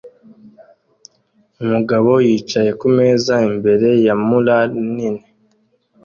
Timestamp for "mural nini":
4.25-5.23